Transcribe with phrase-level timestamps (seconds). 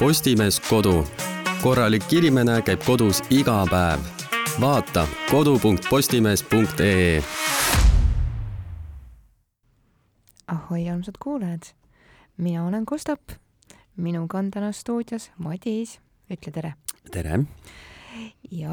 [0.00, 1.04] Postimees Kodu.
[1.62, 4.00] korralik inimene käib kodus iga päev.
[4.60, 7.22] vaata kodu.postimees.ee.
[10.46, 11.62] ahoi, armsad kuulajad.
[12.36, 13.20] mina olen Kostap.
[13.96, 16.00] minuga on täna stuudios Madis.
[16.30, 16.74] ütle tere.
[17.10, 17.40] tere.
[18.50, 18.70] ja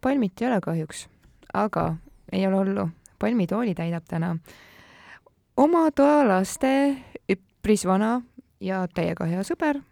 [0.00, 1.08] palmit ei ole kahjuks,
[1.54, 1.96] aga
[2.32, 2.88] ei ole hullu.
[3.18, 4.36] palmitooli täidab täna
[5.56, 6.96] oma toalaste
[7.32, 8.22] üpris vana
[8.60, 9.91] ja täiega hea sõber.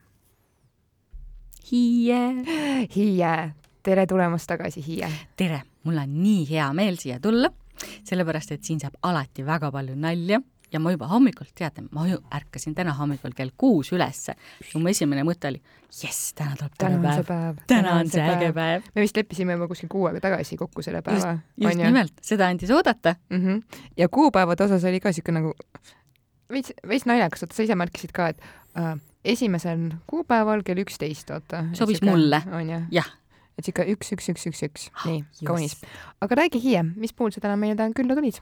[1.70, 2.20] Hiie.
[2.90, 3.34] Hiie,
[3.86, 5.08] tere tulemast tagasi, Hiie.
[5.38, 7.50] tere, mul on nii hea meel siia tulla,
[8.06, 10.40] sellepärast et siin saab alati väga palju nalja
[10.72, 14.90] ja ma juba hommikul, teate, ma ju ärkasin täna hommikul kell kuus ülesse ja mu
[14.90, 15.60] esimene mõte oli,
[15.94, 17.62] jess, täna tuleb tore päev, päev..
[17.70, 18.90] täna on see äge päev.
[18.94, 21.36] me vist leppisime juba kuskil kuu aega tagasi kokku selle päeva.
[21.36, 23.44] just, just nimelt, seda andis oodata mm.
[23.44, 23.84] -hmm.
[23.96, 25.54] ja kuupäevade osas oli ka niisugune nagu
[26.50, 28.42] veits, veits naljakas, oota, sa ise märkisid ka, et
[28.78, 31.64] äh, esimesel kuupäeval kell üksteist, oota.
[31.76, 32.42] sobis mulle.
[32.56, 32.84] onju?
[32.94, 33.10] jah.
[33.58, 35.76] et sihuke üks, üks, üks, üks, üks, nii, kaunis.
[36.20, 38.40] aga räägi hiljem, mis puhul sa täna meile täna külla tulid?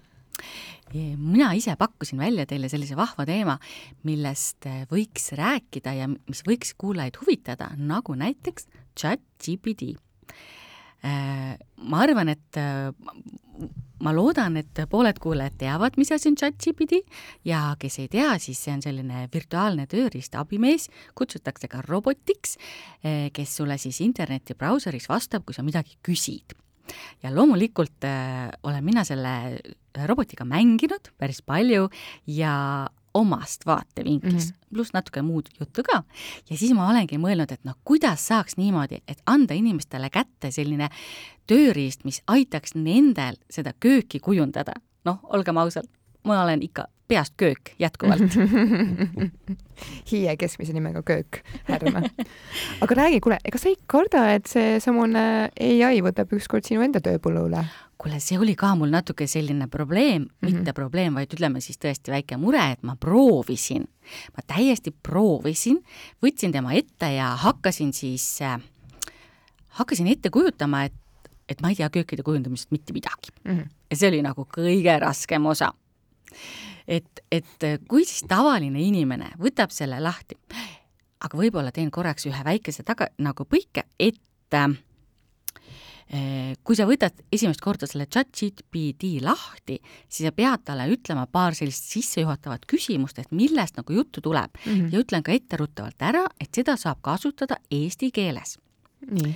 [1.19, 3.59] mina ise pakkusin välja teile sellise vahva teema,
[4.07, 9.97] millest võiks rääkida ja mis võiks kuulajaid huvitada, nagu näiteks chat GPT
[10.29, 10.58] Äh,
[11.03, 12.91] ma arvan, et äh,
[14.05, 17.01] ma loodan, et pooled kuulajad teavad, mis asi on chat-GPT
[17.49, 22.57] ja kes ei tea, siis see on selline virtuaalne tööriist abimees, kutsutakse ka robotiks,
[23.03, 26.57] äh, kes sulle siis interneti brauseris vastab, kui sa midagi küsid.
[27.23, 29.59] Ja loomulikult äh, olen mina selle
[30.09, 31.89] robotiga mänginud päris palju
[32.31, 32.55] ja
[33.15, 36.03] omast vaatevinklist mm -hmm., pluss natuke muud juttu ka.
[36.51, 40.89] ja siis ma olengi mõelnud, et noh, kuidas saaks niimoodi, et anda inimestele kätte selline
[41.47, 44.73] tööriist, mis aitaks nendel seda kööki kujundada.
[45.05, 45.89] noh, olgem ausad,
[46.25, 48.23] ma olen ikka peast köök jätkuvalt
[50.11, 52.03] Hiie keskmise nimega köök, härra.
[52.81, 57.47] aga räägi, kuule, ega sa ei karda, et seesamune ai võtab ükskord sinu enda tööpõllu
[57.49, 57.63] üle?
[57.99, 60.55] Kuule, see oli ka mul natuke selline probleem mm, -hmm.
[60.55, 63.89] mitte probleem, vaid ütleme siis tõesti väike mure, et ma proovisin,
[64.37, 65.83] ma täiesti proovisin,
[66.23, 68.61] võtsin tema ette ja hakkasin siis äh,,
[69.81, 70.95] hakkasin ette kujutama, et,
[71.49, 73.59] et ma ei tea köökide kujundamisest mitte midagi mm.
[73.59, 73.69] -hmm.
[73.91, 75.73] ja see oli nagu kõige raskem osa.
[76.89, 80.39] et, et kui siis tavaline inimene võtab selle lahti,
[81.21, 84.79] aga võib-olla teen korraks ühe väikese taga, nagu põike, et äh,
[86.65, 91.91] kui sa võtad esimest korda selle chat-GPT lahti, siis sa pead talle ütlema paar sellist
[91.93, 94.73] sissejuhatavat küsimust, et millest nagu juttu tuleb mm.
[94.73, 94.93] -hmm.
[94.93, 98.59] ja ütlen ka etteruttavalt ära, et seda saab kasutada eesti keeles
[99.07, 99.35] nii.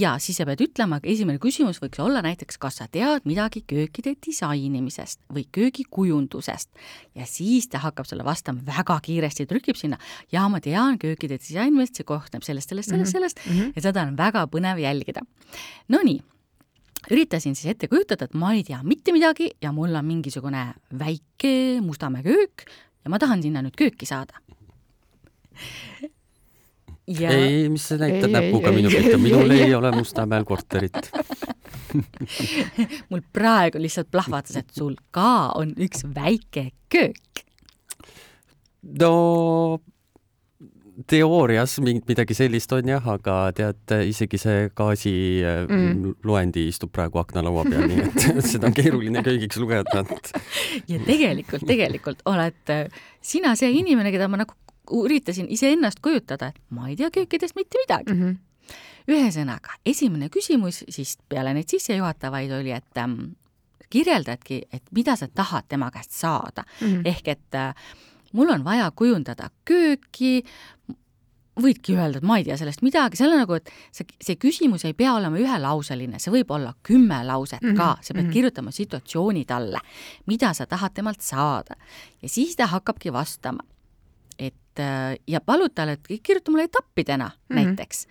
[0.00, 4.14] ja siis sa pead ütlema, esimene küsimus võiks olla näiteks, kas sa tead midagi köökide
[4.26, 6.70] disainimisest või köögikujundusest
[7.18, 9.98] ja siis ta hakkab sulle vastama väga kiiresti, trükib sinna
[10.32, 13.16] ja ma tean köökide disainimist, see kohtub sellest, sellest, sellest, mhm.
[13.18, 13.72] sellest mm -hmm.
[13.76, 15.20] ja seda on väga põnev jälgida.
[15.88, 16.20] Nonii
[17.10, 21.80] üritasin siis ette kujutada, et ma ei tea mitte midagi ja mul on mingisugune väike
[21.80, 22.66] Mustamäe köök
[23.04, 24.40] ja ma tahan sinna nüüd kööki saada
[27.06, 27.30] ja...
[27.30, 31.10] ei, mis sa näitad näpuga minu pihta, minul ei, ei ole Mustamäel korterit
[33.10, 37.44] mul praegu lihtsalt plahvatas, et sul ka on üks väike köök.
[39.00, 39.12] no
[41.10, 46.70] teoorias mingit midagi sellist on jah, aga tead, isegi see gaasiluendi mm.
[46.70, 50.04] istub praegu aknalaua peal, nii et seda on keeruline köögiks lugeda.
[50.90, 52.76] ja tegelikult, tegelikult oled
[53.24, 54.54] sina see inimene, keda ma nagu
[54.92, 58.22] üritasin iseennast kujutada, et ma ei tea köökidest mitte midagi mm.
[58.22, 58.36] -hmm.
[59.08, 63.20] ühesõnaga, esimene küsimus siis peale neid sissejuhatavaid oli, et ähm,
[63.90, 66.86] kirjeldadki, et mida sa tahad tema käest saada mm.
[66.86, 67.02] -hmm.
[67.04, 67.74] ehk et äh,
[68.32, 70.44] mul on vaja kujundada kööki,
[71.60, 74.84] võidki öelda, et ma ei tea sellest midagi, seal on nagu, et see, see küsimus
[74.84, 77.76] ei pea olema ühelauseline, see võib olla kümme lauset mm -hmm.
[77.76, 78.32] ka, sa pead mm -hmm.
[78.32, 79.80] kirjutama situatsiooni talle,
[80.26, 81.76] mida sa tahad temalt saada.
[82.22, 83.62] ja siis ta hakkabki vastama
[84.74, 87.64] et äh, ja palud talle, et kirjuta mulle etappidena mm -hmm.
[87.64, 88.06] näiteks.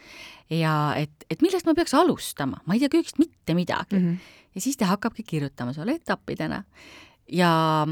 [0.50, 4.14] ja et, et millest ma peaks alustama, ma ei tea köögist mitte midagi mm.
[4.14, 4.18] -hmm.
[4.56, 6.64] ja siis ta hakkabki kirjutama sulle etappidena
[7.32, 7.88] ja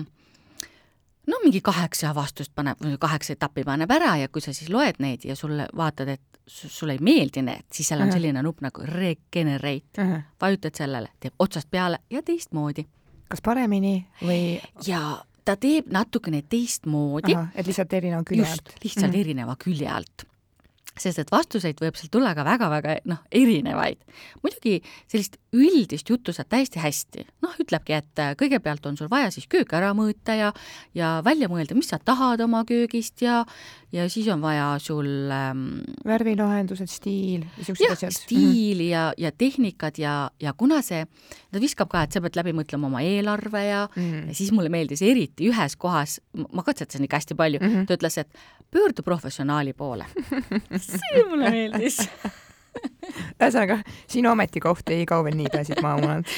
[1.27, 5.25] no mingi kaheksa vastust paneb, kaheksa etappi paneb ära ja kui sa siis loed neid
[5.25, 8.13] ja sulle vaatad, et sulle ei meeldi need, siis seal on uh -huh.
[8.13, 10.07] selline nupp nagu regenerate uh.
[10.07, 10.21] -huh.
[10.41, 12.85] vajutad sellele, teeb otsast peale ja teistmoodi.
[13.29, 14.61] kas paremini või?
[14.87, 17.35] ja ta teeb natukene teistmoodi.
[17.55, 18.75] et lihtsalt erineva külje alt.
[18.83, 19.19] lihtsalt mm -hmm.
[19.19, 20.25] erineva külje alt.
[20.99, 24.01] Sest et vastuseid võib sealt tulla ka väga-väga noh, erinevaid.
[24.43, 29.31] muidugi sellist üldist juttu saad täiesti hästi, noh, ütlebki, et äh, kõigepealt on sul vaja
[29.31, 30.51] siis köök ära mõõta ja,
[30.95, 33.41] ja välja mõelda, mis sa tahad oma köögist ja,
[33.95, 38.15] ja siis on vaja sul ähm, värvilahendused, stiil jah, asjad.
[38.15, 41.05] stiili ja, ja tehnikad ja, ja kuna see,
[41.51, 44.31] ta viskab ka, et sa pead läbi mõtlema oma eelarve ja mm.
[44.31, 46.19] ja siis mulle meeldis eriti ühes kohas,
[46.51, 47.75] ma katsetasin ikka hästi palju mm.
[47.75, 47.87] -hmm.
[47.87, 50.05] ta ütles, et pöördu professionaali poole.
[50.85, 51.99] see mulle meeldis.
[53.41, 56.29] ühesõnaga, sinu ametikoht ei kao veel nii pääsid maamunalt.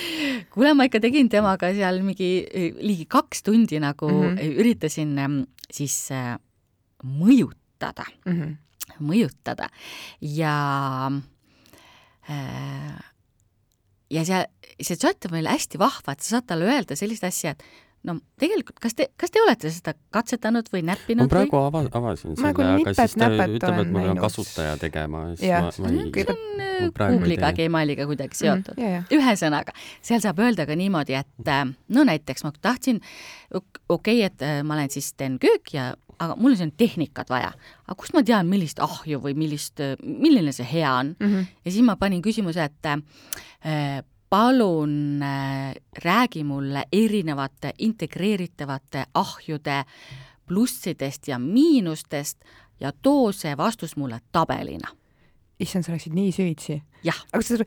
[0.54, 4.36] kuule, ma ikka tegin temaga seal mingi eh, ligi kaks tundi nagu mm.
[4.38, 4.60] -hmm.
[4.64, 5.40] üritasin em,
[5.72, 6.36] siis äh,
[7.04, 8.58] mõjutada, Mhm.
[9.00, 9.70] mõjutada
[10.22, 11.12] ja
[12.30, 13.00] äh,
[14.10, 14.46] ja see,
[14.82, 17.64] see chat on meil hästi vahva, et sa saad talle öelda sellist asja, et
[18.08, 22.36] no tegelikult, kas te, kas te olete seda katsetanud või ma näppinud praegu ava, avasin
[22.36, 24.22] Ma selle, aga siis ta ütleb, olen et ma pean näinud.
[24.26, 25.68] kasutaja tegema, siis Jah.
[25.68, 27.54] ma, ma ei või on äh, ma Google'iga.
[27.58, 29.02] Gmailiga kuidagi seotud ja, ja.
[29.16, 31.66] ühesõnaga, seal saab öelda ka niimoodi, et äh,
[31.96, 33.02] no näiteks ma tahtsin,
[33.54, 37.32] okei okay,, et äh, ma lähen siis teen kööki ja aga mul on siin tehnikat
[37.32, 37.52] vaja.
[37.88, 41.16] aga kust ma tean, millist ahju või millist, milline see hea on?
[41.20, 41.52] Mhm.
[41.64, 44.04] ja siis ma panin küsimuse, et äh,
[44.34, 49.84] palun äh, räägi mulle erinevate integreeritavate ahjude
[50.48, 52.40] plussidest ja miinustest
[52.80, 54.90] ja too see vastus mulle tabelina.
[55.60, 56.82] issand, sa läksid nii süvitsi.
[57.34, 57.62] aga sa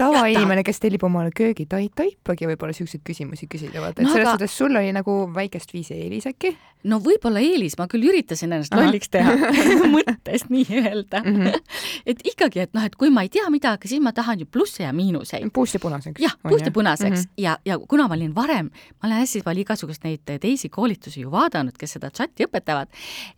[0.00, 4.14] tavainimene, kes tellib omale köögi, ta ei taipagi võib-olla siukseid küsimusi küsida, vaata, et No
[4.14, 6.54] selles aga- suhtes sul oli nagu väikest viisi eelis äkki
[6.88, 9.34] no võib-olla eelis, ma küll üritasin ennast lolliks teha
[9.94, 11.36] mõttes nii-öelda mm.
[11.36, 11.76] -hmm.
[12.12, 14.84] et ikkagi, et noh, et kui ma ei tea midagi, siis ma tahan ju plusse
[14.84, 15.50] ja miinuseid.
[15.52, 16.20] puust ja punaseks.
[16.22, 17.42] jah, puust ja punaseks mm -hmm.
[17.44, 18.70] ja, ja kuna ma olin varem,
[19.02, 22.88] ma olen hästi palju igasuguseid neid teisi koolitusi ju vaadanud, kes seda chati õpetavad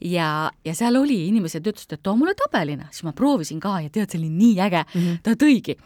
[0.00, 3.90] ja, ja seal oli, inimesed ütlesid, et too mulle tabelina, siis ma proovisin ka ja
[3.90, 5.00] tead, see oli nii äge mm.
[5.00, 5.22] -hmm.
[5.22, 5.76] ta tõigi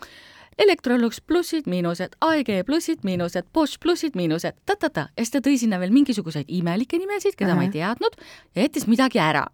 [0.58, 5.76] Electrolux plussid, miinused, AEG plussid, miinused, Bosch plussid, miinused, ta-ta-ta ja siis ta tõi sinna
[5.81, 7.61] veel mingisuguseid imelikke nimesid, keda uh -huh.
[7.61, 8.17] ma ei teadnud
[8.55, 9.44] ja jättis midagi ära.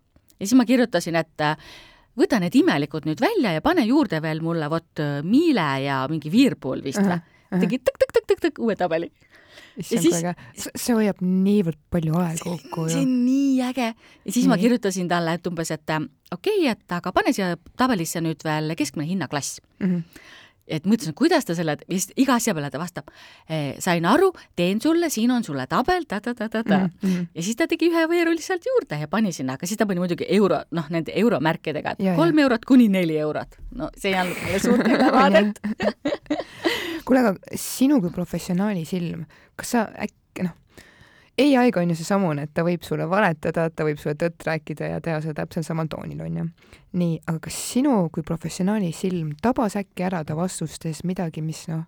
[0.40, 1.56] ja siis ma kirjutasin, et äh,
[2.18, 6.30] võta need imelikud nüüd välja ja pane juurde veel mulle vot äh, Miele ja mingi
[6.30, 7.20] Whirlpool vist või.
[7.60, 9.10] tegi tõk-tõk-tõk-tõk-tõk uue tabeli.
[9.76, 10.34] issand siis- äge.
[10.76, 13.94] see hoiab niivõrd palju aega kokku see on nii äge.
[14.24, 14.62] ja siis ma Nii.
[14.62, 16.00] kirjutasin talle, et umbes, et äh,
[16.32, 20.04] okei okay,, et aga pane siia tabelisse nüüd veel keskmine hinnaklass Mhm.
[20.66, 23.08] Et mõtlesin, et kuidas ta selle, ja siis iga asja peale ta vastab
[23.48, 27.26] eh,, sain aru, teen sulle, siin on sulle tabel ta, ta-ta-ta-ta-ta Mhm, mhm.
[27.34, 30.00] ja siis ta tegi ühe võõru lihtsalt juurde ja pani sinna, aga siis ta pani
[30.00, 32.16] muidugi euro, noh, nende euromärkidega, et Ja, ja.
[32.16, 33.58] kolm eurot kuni neli eurot.
[33.74, 35.60] no see ei andnud mulle suurt ülevaadet.
[37.04, 39.24] kuule, aga sinu kui professionaali silm,
[39.58, 40.54] kas sa äkki noh,
[41.58, 45.00] ai-ga on ju seesamune, et ta võib sulle valetada, ta võib sulle tõtt rääkida ja
[45.04, 46.46] teha seda täpselt samal toonil, on ju.
[47.00, 51.84] nii, aga kas sinu kui professionaali silm tabas äkki ära ta vastustes midagi, mis noh,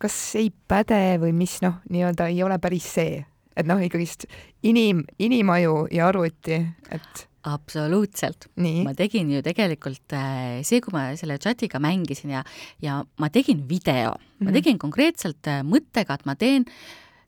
[0.00, 3.24] kas ei päde või mis noh, nii-öelda ei ole päris see,
[3.58, 4.28] et noh, ikkagist
[4.66, 6.62] inim, inimaju ja arvuti,
[6.94, 8.48] et absoluutselt.
[8.84, 12.44] ma tegin ju tegelikult äh, see, kui ma selle chatiga mängisin ja,
[12.82, 14.44] ja ma tegin video mm, -hmm.
[14.44, 14.54] ma Mhm.
[14.54, 16.64] tegin konkreetselt äh, mõttega, et ma teen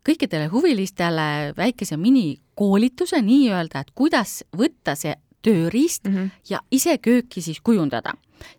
[0.06, 6.14] kõikidele huvilistele väikese minikoolituse nii-öelda, et kuidas võtta see tööriist mm.
[6.16, 6.30] -hmm.
[6.50, 8.14] ja ise kööki siis kujundada.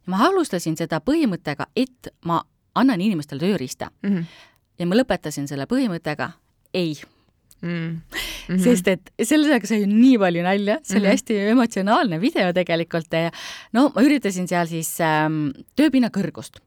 [0.06, 2.44] ma alustasin seda põhimõttega, et ma
[2.76, 4.26] annan inimestele tööriista Mm -hmm.
[4.80, 6.32] ja ma lõpetasin selle põhimõttega
[6.74, 6.96] ei
[7.62, 8.02] Mm
[8.50, 8.58] -hmm.
[8.64, 11.12] sest et sellega sai nii palju nalja, see oli Mhm.
[11.12, 13.32] hästi emotsionaalne video tegelikult ja
[13.74, 16.60] no ma üritasin seal siis ähm, tööpinna kõrgust.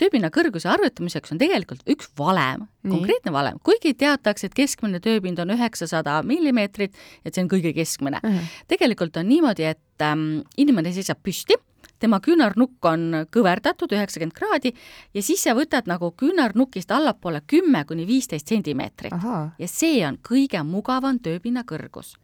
[0.00, 5.54] Tööpinna kõrguse arvutamiseks on tegelikult üks valem, konkreetne valem, kuigi teatakse, et keskmine tööpind on
[5.56, 8.20] üheksasada millimeetrit, et see on kõige keskmine.
[8.22, 8.54] -hmm.
[8.68, 11.58] tegelikult on niimoodi, et ähm, inimene seisab püsti,
[12.00, 14.72] tema küünarnukk on kõverdatud üheksakümmend kraadi
[15.14, 19.14] ja siis sa võtad nagu küünarnukist allapoole kümme kuni viisteist sentimeetrit
[19.58, 22.14] ja see on kõige mugavam tööpinna kõrgus.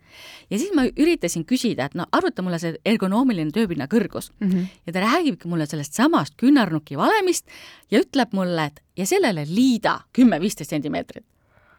[0.51, 4.67] ja siis ma üritasin küsida, et no arvuta mulle see ergonoomiline tööpinna kõrgus mm -hmm.
[4.87, 7.47] ja ta räägibki mulle sellest samast küünarnuki valemist
[7.91, 11.25] ja ütleb mulle, et ja sellele liida kümme-viisteist sentimeetrit.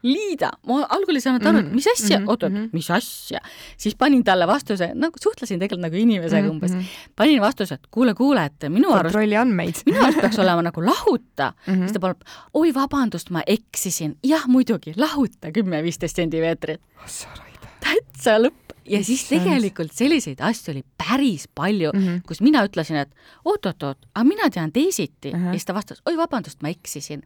[0.02, 2.30] Liida, ma algul ei saanud aru, et mis asja mm, Mhm, -hmm.
[2.30, 2.64] oot-oot mhm.
[2.64, 3.40] -hmm., mis asja,
[3.76, 6.84] siis panin talle vastuse, nagu suhtlesin tegelikult nagu inimesega Mhm, umbes mhm.
[7.16, 10.84] panin vastuse, et kuule, kuule, et minu arust kontrolli andmeid minu arust peaks olema nagu
[10.84, 11.72] lahuta mm.
[11.72, 11.80] Mhm.
[11.82, 12.20] siis ta palub,
[12.54, 14.16] oi vabandust, ma eksisin.
[14.24, 16.80] jah, muidugi, lahuta kümme-viisteist sentimeetrit.
[16.98, 18.74] raibe täitsa lõpp.
[18.88, 22.08] ja siis tegelikult selliseid asju oli päris palju mm, Mhm.
[22.08, 22.22] -hmm.
[22.26, 23.08] kus mina ütlesin, et
[23.44, 25.34] oot-oot-oot, aga mina tean teisiti uh.
[25.34, 25.46] Ahah.
[25.46, 27.22] ja siis ta vastas, oi vabandust, ma eksisin.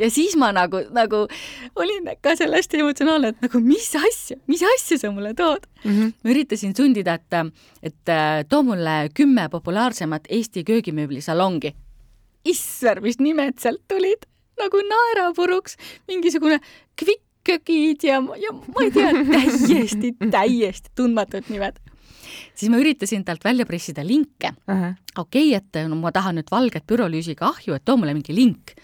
[0.00, 1.24] Ja siis ma nagu, nagu
[1.78, 5.90] olin ka seal hästi emotsionaalne, et nagu mis asja, mis asja sa mulle tood mm.
[5.90, 6.12] -hmm.
[6.24, 8.14] ma üritasin sundida, et, et
[8.48, 11.74] too mulle kümme populaarsemat Eesti köögimööblisalongi.
[12.44, 14.24] issand, mis nimed sealt tulid,
[14.58, 15.76] nagu naerapuruks,
[16.08, 16.60] mingisugune
[16.96, 21.76] kvikkkögid ja, ja ma ei tea, täiesti, täiesti tundmatud nimed
[22.54, 24.94] siis ma üritasin talt välja pressida linke uh -huh..
[25.18, 28.74] okei okay,, et no ma tahan nüüd valget pürolüüsiga ahju, et too mulle mingi link.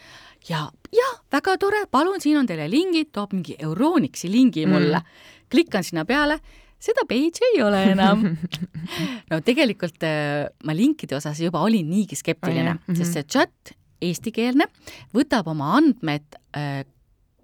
[0.49, 5.03] Ja, jah, väga tore, palun, siin on teile lingid, toob mingi Euronixi lingi mulle.
[5.03, 5.33] Mm..
[5.51, 6.41] klikkan sinna peale,
[6.83, 8.25] seda page'i ei ole enam.
[9.31, 12.99] No tegelikult äh, ma linkide osas juba olin niigi skeptiline oh,, mm -hmm.
[12.99, 13.73] sest see chat
[14.03, 14.69] eestikeelne
[15.15, 16.85] võtab oma andmed äh,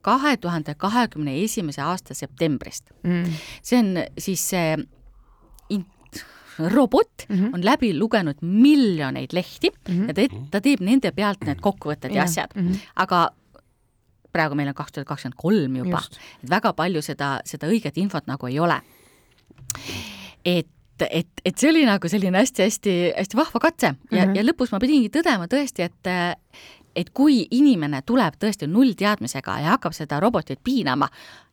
[0.02, 2.90] kahe tuhande kahekümne esimese aasta septembrist.
[3.02, 3.34] Mm..
[3.62, 4.76] see on siis see
[6.58, 7.54] robot mm -hmm.
[7.54, 10.08] on läbi lugenud miljoneid lehti mm -hmm.
[10.08, 12.76] ja ta, ta teeb nende pealt need kokkuvõtted ja asjad mm, -hmm.
[12.96, 13.30] aga
[14.32, 16.02] praegu meil on kaks tuhat kakskümmend kolm juba,
[16.42, 18.80] et väga palju seda, seda õiget infot nagu ei ole.
[20.44, 20.68] et
[21.10, 23.94] et, et see oli nagu selline hästi-hästi-hästi vahva katse ja
[24.26, 24.36] mm, -hmm.
[24.36, 26.06] ja lõpus ma pidingi tõdema tõesti, et
[26.96, 31.08] et kui inimene tuleb tõesti nullteadmisega ja hakkab seda robotit piinama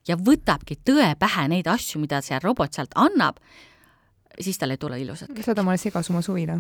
[0.08, 3.40] ja võtabki tõe pähe neid asju, mida see robot sealt annab,
[4.42, 5.32] siis tal ei tule ilusat.
[5.46, 6.60] saad omale segasuma suvila.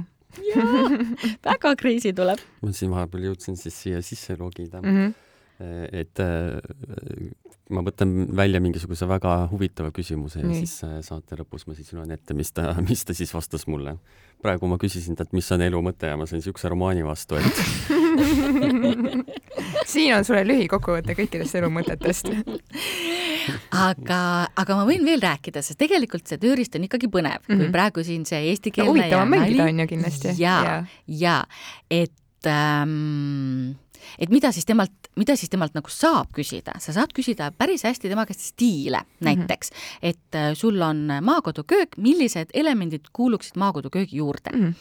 [0.51, 0.89] jaa,
[1.47, 2.39] väga crazy tuleb.
[2.61, 4.95] ma siin vahepeal jõudsin siis siia sisse logida mm.
[4.95, 5.17] -hmm
[5.91, 6.55] et äh,
[7.75, 10.61] ma võtan välja mingisuguse väga huvitava küsimuse ja Nii.
[10.63, 13.97] siis äh, saate lõpus ma siis loen ette, mis ta, mis ta siis vastas mulle.
[14.41, 17.59] praegu ma küsisin talt, mis on elu mõte ja ma sain siukse romaani vastu, et
[19.91, 22.31] siin on sulle lühikokkuvõte kõikidest elu mõtetest
[23.87, 24.21] aga,
[24.55, 27.57] aga ma võin veel rääkida, sest tegelikult see tööriist on ikkagi põnev mm, -hmm.
[27.57, 27.75] kui mhm.
[27.75, 30.33] praegu siin see eestikeelne no, huvitav on mängida, on ju kindlasti.
[30.37, 31.37] ja, ja, ja,
[31.89, 33.75] et ähm,
[34.19, 38.11] et mida siis temalt, mida siis temalt nagu saab küsida, sa saad küsida päris hästi
[38.11, 40.09] tema käest stiile näiteks mm, -hmm.
[40.09, 44.65] et äh, sul on maakoduköök, millised elemendid kuuluksid maakoduköögi juurde mm.
[44.65, 44.73] -hmm.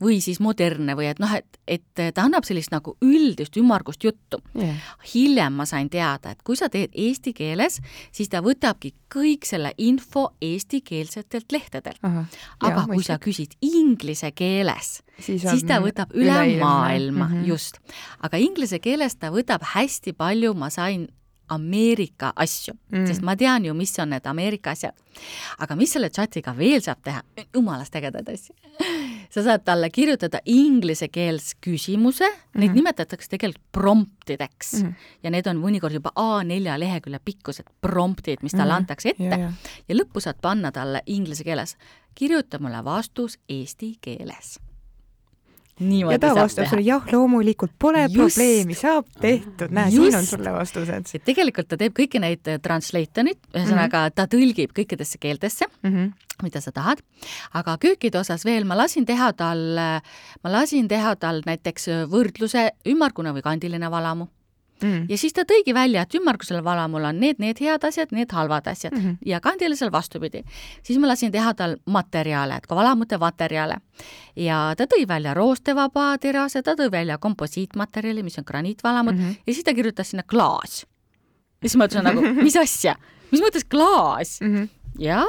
[0.00, 4.42] või siis modernne või et noh, et, et ta annab sellist nagu üldist ümmargust juttu
[4.58, 4.76] yeah..
[5.14, 7.80] hiljem ma sain teada, et kui sa teed eesti keeles,
[8.12, 12.02] siis ta võtabki kõik selle info eestikeelsetelt lehtedelt.
[12.02, 17.34] aga ja, kui sa küsid inglise keeles, siis, siis ta võtab üle, üle maailma mm,
[17.34, 17.46] -hmm.
[17.46, 17.78] just.
[18.26, 21.08] aga inglise keeles ta võtab hästi palju, ma sain
[21.48, 24.96] Ameerika asju mm., sest ma tean ju, mis on need Ameerika asjad.
[25.62, 27.22] aga mis selle chatiga veel saab teha,
[27.54, 28.54] jumalast ägedaid asju.
[29.34, 32.60] sa saad talle kirjutada inglise keeles küsimuse mm, -hmm.
[32.60, 32.76] neid mhm.
[32.76, 34.94] nimetatakse tegelikult promptideks mm -hmm.
[35.22, 38.76] ja need on mõnikord juba A4 lehekülje pikkused promptid, mis talle mm -hmm.
[38.76, 39.52] antakse ette ja, ja.
[39.88, 41.76] ja lõppu saad panna talle inglise keeles,
[42.14, 44.58] kirjuta mulle vastus eesti keeles
[45.80, 48.16] ja ta vastab sulle jah, loomulikult pole just.
[48.16, 51.10] probleemi, saab tehtud, näe, siin on sulle vastused.
[51.14, 54.14] et tegelikult ta teeb kõiki neid äh, translator'id, ühesõnaga mm -hmm.
[54.16, 56.12] ta tõlgib kõikidesse keeltesse mm, -hmm.
[56.42, 57.02] mida sa tahad,
[57.52, 60.00] aga köökide osas veel ma lasin teha tal, äh,
[60.44, 64.28] ma lasin teha tal näiteks võrdluse ümmargune või kandiline valamu
[64.82, 65.06] mm..
[65.08, 68.68] ja siis ta tõigi välja, et ümmargusel valamul on need, need head asjad, need halvad
[68.70, 69.16] asjad mm -hmm.
[69.26, 70.42] ja kandilisel vastupidi.
[70.82, 73.76] siis ma lasin teha tal materjale, et ka valamute materjale.
[74.36, 79.36] ja ta tõi välja roostevaba terase, ta tõi välja komposiitmaterjali, mis on graniitvalamud mm -hmm.
[79.46, 80.86] ja siis ta kirjutas sinna klaas.
[81.62, 82.96] ja siis ma ütlesin nagu, mis asja,
[83.30, 84.54] mis mõttes klaas mm?
[84.54, 84.68] -hmm
[84.98, 85.24] ja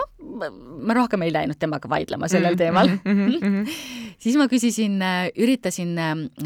[0.80, 2.58] ma rohkem ei läinud temaga vaidlema sellel mm -hmm.
[2.58, 3.28] teemal mm.
[3.40, 3.70] -hmm.
[4.24, 5.02] siis ma küsisin,
[5.38, 5.96] üritasin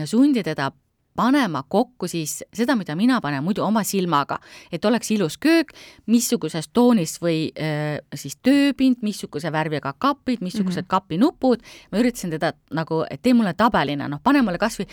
[0.05, 0.71] sundida teda
[1.15, 4.39] panema kokku siis seda, mida mina panen muidu oma silmaga,
[4.71, 5.73] et oleks ilus köök,
[6.07, 10.87] missuguses toonis või äh, siis tööpind, missuguse värviga kapid, missugused mm -hmm.
[10.87, 14.87] kapinupud, ma üritasin teda nagu, et tee mulle tabelina, noh, pane mulle kas või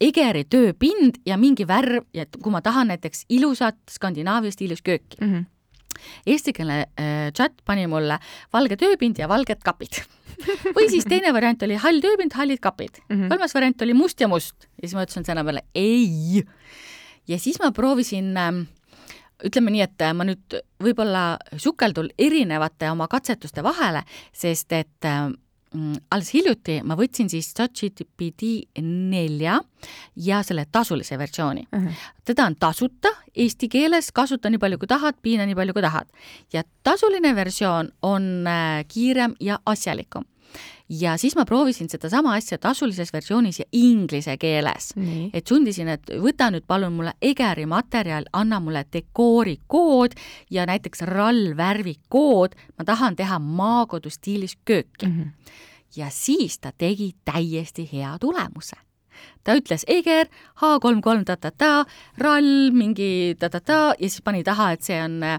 [0.00, 5.32] Egeri tööpind ja mingi värv ja kui ma tahan näiteks ilusat Skandinaavia stiilis kööki mm.
[5.32, 5.53] -hmm
[6.26, 8.18] eestikeelne äh, chat pani mulle
[8.54, 10.02] valge tööpind ja valged kapid
[10.76, 13.16] või siis teine variant oli hall tööpind, hallid kapid mm.
[13.16, 13.28] -hmm.
[13.32, 16.42] kolmas variant oli must ja must ja siis ma ütlesin selle peale ei.
[17.28, 18.64] ja siis ma proovisin äh,
[19.44, 25.43] ütleme nii, et ma nüüd võib-olla sukeldun erinevate oma katsetuste vahele, sest et äh, Mm,
[26.10, 28.50] alles hiljuti ma võtsin siis ChatGPT
[28.82, 29.58] nelja
[30.16, 31.80] ja selle tasulise versiooni uh.
[31.80, 32.04] -huh.
[32.24, 36.06] teda on tasuta eesti keeles, kasuta nii palju kui tahad, piina nii palju kui tahad.
[36.52, 40.24] ja tasuline versioon on äh, kiirem ja asjalikum
[40.88, 44.92] ja siis ma proovisin sedasama asja tasulises versioonis ja inglise keeles.
[45.32, 50.16] et sundisin, et võta nüüd palun mulle Egeri materjal, anna mulle dekoorikood
[50.50, 55.12] ja näiteks RAL värvikood, ma tahan teha maakodu stiilis kööki mm.
[55.12, 55.30] -hmm.
[55.96, 58.76] ja siis ta tegi täiesti hea tulemuse
[59.44, 60.28] ta ütles Eger,
[60.60, 61.84] H kolm kolm ta-ta-ta,
[62.18, 65.38] rall mingi ta-ta-ta ja siis pani taha, et see on äh,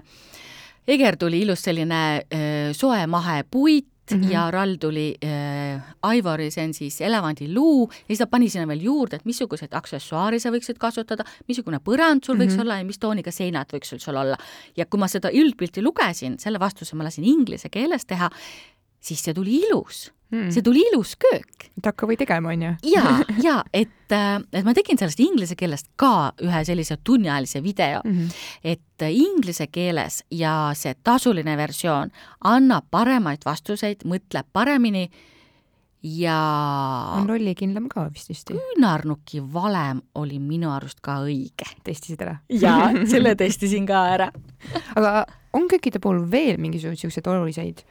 [0.86, 4.32] Eger tuli ilus selline äh, soe mahe puit, mm -hmm.
[4.32, 8.82] ja rall tuli äh, Ivory, see on siis elevandiluu ja siis ta pani sinna veel
[8.82, 12.60] juurde, et missuguseid aksessuaare sa võiksid kasutada, missugune põrand sul võiks mm -hmm.
[12.60, 14.36] olla ja mis tooniga seinad võiks sul olla.
[14.76, 18.30] ja kui ma seda üldpilti lugesin, selle vastuse ma lasin inglise keeles teha,
[19.00, 20.50] siis see tuli ilus hmm.
[20.50, 21.68] see tuli ilus köök.
[21.78, 22.72] et hakka või tegema, onju.
[22.90, 23.04] ja,
[23.46, 28.18] ja et, äh, et ma tegin sellest inglise keelest ka ühe sellise tunniajalise video mm,
[28.18, 28.42] -hmm.
[28.64, 32.12] et äh, inglise keeles ja see tasuline versioon
[32.44, 35.08] annab paremaid vastuseid, mõtleb paremini
[36.02, 36.38] ja
[37.16, 38.50] on lollikindlam ka vist vist.
[38.50, 41.66] küünarnuki valem oli minu arust ka õige.
[41.84, 42.38] testisid ära?
[42.48, 44.30] jaa, selle testisin ka ära
[44.94, 47.82] aga on kõikide puhul veel mingisuguseid siukseid oluliseid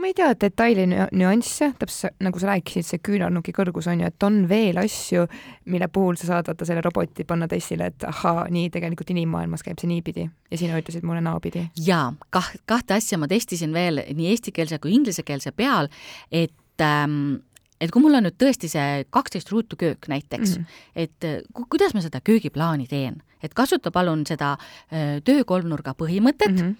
[0.00, 4.26] ma ei tea detaili nüansse, täpselt nagu sa rääkisid, see küünarnuki kõrgus on ju, et
[4.26, 5.26] on veel asju,
[5.72, 9.82] mille puhul sa saad vaata selle roboti panna testile, et ahaa, nii tegelikult inimmaailmas käib
[9.82, 11.66] see niipidi ja sina ütlesid mulle naapidi.
[11.86, 15.90] jaa, kah-, kahte asja ma testisin veel nii eestikeelse kui inglisekeelse peal,
[16.32, 17.40] et ähm,
[17.80, 20.66] et kui mul on nüüd tõesti see kaksteist ruutu köök näiteks mm, -hmm.
[20.94, 24.56] et ku, kuidas ma seda köögiplaani teen, et kasuta palun seda
[24.92, 26.74] öö, töö kolmnurga põhimõtet mm -hmm.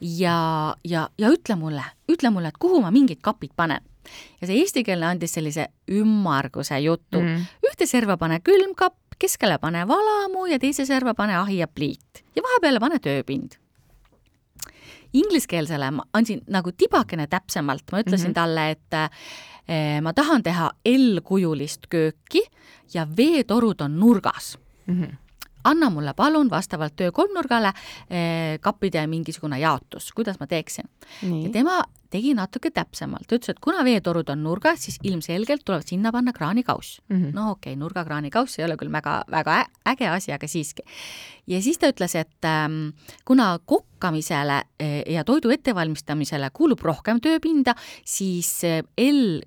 [0.00, 3.80] ja, ja, ja ütle mulle, ütle mulle, et kuhu ma mingid kapid panen.
[4.40, 7.26] ja see eestikeelne andis sellise ümmarguse jutu mm.
[7.26, 7.68] -hmm.
[7.70, 12.42] ühte serva pane külmkapp, keskele pane valamu ja teise serva pane ahi ja pliit ja
[12.42, 13.58] vahepeale pane tööpind
[15.16, 18.34] ingliskeelsele ma andsin nagu tibakene täpsemalt, ma ütlesin mm -hmm.
[18.34, 18.94] talle, et
[19.68, 22.42] eh, ma tahan teha L-kujulist kööki
[22.94, 25.02] ja veetorud on nurgas mm.
[25.02, 25.16] -hmm
[25.66, 30.84] anna mulle palun vastavalt töö kolmnurgale eh, kappide mingisugune jaotus, kuidas ma teeksin.
[31.42, 31.82] ja tema
[32.16, 37.00] tegi natuke täpsemalt, ütles, et kuna veetorud on nurgas, siis ilmselgelt tuleb sinna panna kraanikauss
[37.08, 37.16] mm.
[37.16, 37.34] -hmm.
[37.36, 40.82] no okei okay,, nurgakraanikauss ei ole küll väga, väga äge asi, aga siiski.
[41.46, 42.94] ja siis ta ütles, et ähm,
[43.24, 49.40] kuna kokkamisele eh, ja toidu ettevalmistamisele kuulub rohkem tööpinda, siis eh, L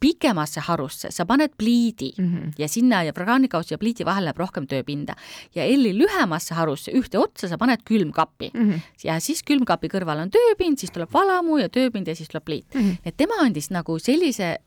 [0.00, 2.52] pikemasse harusse sa paned pliidi mm -hmm.
[2.58, 5.14] ja sinna ja fragaanikausi ja pliidi vahele läheb rohkem tööpinda
[5.54, 8.80] ja Elli lühemasse harusse ühte otsa sa paned külmkapi mm -hmm.
[9.04, 12.74] ja siis külmkapi kõrval on tööpind, siis tuleb valamu ja tööpind ja siis tuleb pliit
[12.74, 12.80] mm.
[12.80, 12.96] -hmm.
[13.04, 14.58] et tema andis nagu sellise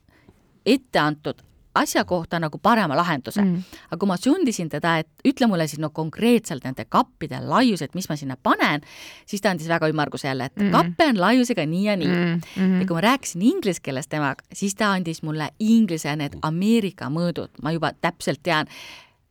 [0.65, 1.41] etteantud
[1.81, 3.79] asja kohta nagu parema lahenduse mm..
[3.89, 8.09] aga kui ma sundisin teda, et ütle mulle siis no konkreetselt nende kappide laiused, mis
[8.09, 8.85] ma sinna panen,
[9.29, 10.71] siis ta andis väga ümmarguse jälle, et mm.
[10.75, 12.39] kappe on laiusega nii ja nii mm.
[12.55, 12.79] -hmm.
[12.81, 17.61] ja kui ma rääkisin inglise keeles temaga, siis ta andis mulle inglise need Ameerika mõõdud,
[17.63, 18.67] ma juba täpselt tean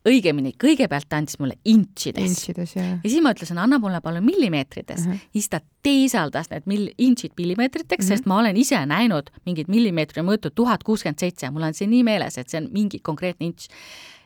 [0.09, 2.31] õigemini, kõigepealt ta andis mulle intšides.
[2.33, 2.91] intšides, jah.
[3.03, 5.13] ja siis ma ütlesin, anna mulle palun millimeetrites uh.
[5.13, 5.27] -huh.
[5.33, 8.17] siis ta teisaldas need mill-, intšid millimeetriteks uh, -huh.
[8.17, 12.05] sest ma olen ise näinud mingit millimeetri mõõtu tuhat kuuskümmend seitse, mul on see nii
[12.05, 13.69] meeles, et see on mingi konkreetne intš.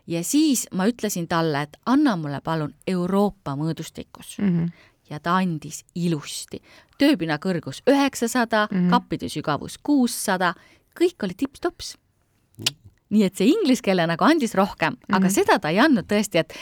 [0.07, 4.47] ja siis ma ütlesin talle, et anna mulle palun Euroopa mõõdustikus uh.
[4.47, 4.73] -huh
[5.11, 6.63] ja ta andis ilusti.
[6.99, 10.55] tööpinna kõrgus üheksasada mm -hmm., kappide sügavus kuussada,
[10.95, 11.97] kõik oli tipp-tops
[13.13, 15.17] nii et see inglise keele nagu andis rohkem mm, -hmm.
[15.17, 15.35] aga mhm.
[15.35, 16.57] seda ta ei andnud tõesti, et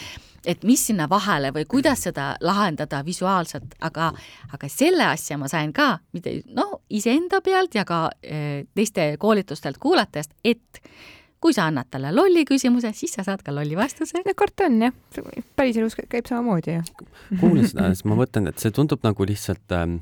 [0.45, 4.11] et mis sinna vahele või kuidas seda lahendada visuaalselt, aga,
[4.53, 9.77] aga selle asja ma sain ka, mitte noh, iseenda pealt ja ka e, teiste koolitustelt
[9.77, 10.81] kuulates, et
[11.41, 14.21] kui sa annad talle lolli küsimuse, siis sa saad ka lolli vastuse.
[14.37, 14.93] kord on jah,
[15.57, 16.83] päriselus käib samamoodi ju.
[17.39, 19.99] kuulan seda, siis ma mõtlen, et see tundub nagu lihtsalt ähm,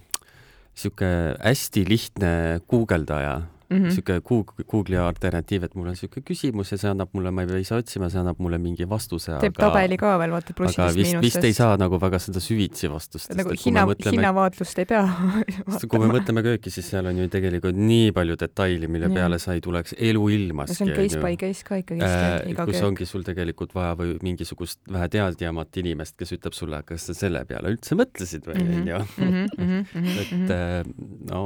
[0.76, 1.12] sihuke
[1.44, 2.34] hästi lihtne
[2.68, 3.90] guugeldaja mm -hmm.
[3.92, 7.48] sihuke Google, Google'i alternatiiv, et mul on sihuke küsimus ja see annab mulle, ma ei
[7.48, 9.38] pea ise otsima, see annab mulle mingi vastuse.
[9.42, 11.24] teeb aga, tabeli ka veel, vaata plussidest, miinustest.
[11.24, 13.34] vist ei saa nagu väga seda süvitsi vastust.
[13.36, 15.04] nagu hinna, hinnavaatlust ei pea
[15.90, 19.16] kui me mõtleme kööki, siis seal on ju tegelikult nii palju detaili, mille ja.
[19.22, 20.76] peale sa ei tuleks eluilmaski.
[20.76, 22.56] see on case by case ka ikkagi äh,.
[22.66, 22.88] kus köök.
[22.92, 27.46] ongi sul tegelikult vaja või mingisugust vähe teadjamat inimest, kes ütleb sulle, kas sa selle
[27.46, 28.80] peale üldse mõtlesid või mhm.
[28.80, 29.04] onju.
[29.18, 30.84] Mhm, mhm, et äh,
[31.30, 31.44] no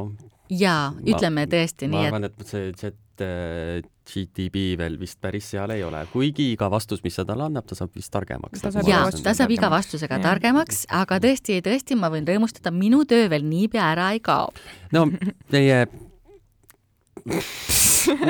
[0.51, 5.19] jaa, ütleme tõesti ma nii, et ma arvan, et see chat äh, GTB veel vist
[5.23, 8.63] päris seal ei ole, kuigi iga vastus, mis sa talle annab, ta saab vist targemaks.
[8.88, 10.25] jaa, ta saab iga vastusega ja.
[10.27, 14.51] targemaks, aga tõesti, tõesti, ma võin rõõmustada, minu töö veel niipea ära ei kao.
[14.95, 15.08] no
[15.53, 15.86] teie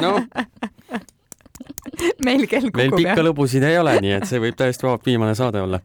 [0.02, 0.22] noh
[2.26, 2.92] meil kell kukub, jah.
[2.92, 5.80] meil pikka lõbusid ei ole, nii et see võib täiesti vabalt viimane saade olla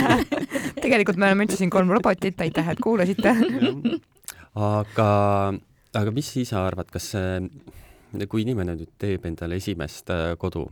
[0.84, 3.36] tegelikult me oleme üldse siin kolm robotit, aitäh, et kuulasite
[4.54, 5.10] aga,
[5.94, 10.68] aga mis sa arvad, kas see, kui inimene nüüd teeb endale esimest äh, kodu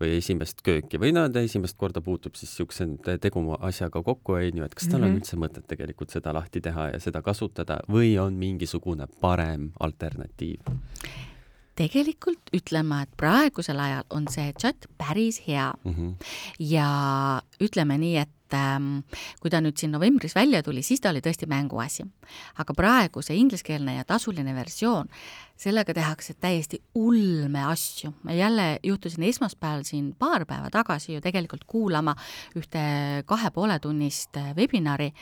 [0.00, 4.60] või esimest kööki või no ta esimest korda puutub siis niisuguse tegu asjaga kokku, on
[4.60, 5.06] ju, et kas tal mm -hmm.
[5.06, 5.20] on mhm.
[5.22, 10.60] üldse mõtet tegelikult seda lahti teha ja seda kasutada või on mingisugune parem alternatiiv?
[11.76, 15.92] tegelikult ütlen ma, et praegusel ajal on see chat päris hea mm.
[15.92, 16.14] -hmm.
[16.58, 19.00] ja ütleme nii, et ähm,
[19.40, 22.06] kui ta nüüd siin novembris välja tuli, siis ta oli tõesti mänguasi.
[22.58, 25.08] aga praegu see ingliskeelne ja tasuline versioon,
[25.56, 28.12] sellega tehakse täiesti ulme asju.
[28.22, 32.16] ma jälle juhtusin esmaspäeval siin paar päeva tagasi ju tegelikult kuulama
[32.56, 35.12] ühte kahe poole tunnist webinari